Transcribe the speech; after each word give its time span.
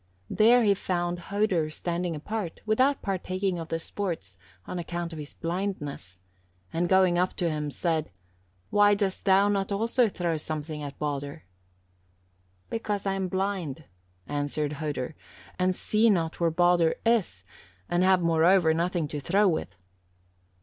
There 0.31 0.63
he 0.63 0.73
found 0.73 1.19
Hodur 1.29 1.69
standing 1.69 2.15
apart, 2.15 2.61
without 2.65 3.03
partaking 3.03 3.59
of 3.59 3.67
the 3.67 3.77
sports, 3.79 4.35
on 4.65 4.79
account 4.79 5.13
of 5.13 5.19
his 5.19 5.35
blindness, 5.35 6.17
and 6.73 6.89
going 6.89 7.19
up 7.19 7.33
to 7.35 7.47
him, 7.47 7.69
said, 7.69 8.09
'Why 8.71 8.95
dost 8.95 9.25
thou 9.25 9.47
not 9.47 9.71
also 9.71 10.09
throw 10.09 10.37
something 10.37 10.81
at 10.81 10.97
Baldur?" 10.97 11.43
"'Because 12.71 13.05
I 13.05 13.13
am 13.13 13.27
blind,' 13.27 13.83
answered 14.25 14.73
Hodur, 14.81 15.13
'and 15.59 15.75
see 15.75 16.09
not 16.09 16.39
where 16.39 16.49
Baldur 16.49 16.95
is, 17.05 17.43
and 17.87 18.03
have, 18.03 18.23
moreover, 18.23 18.73
nothing 18.73 19.07
to 19.09 19.19
throw 19.19 19.47
with.' 19.47 19.75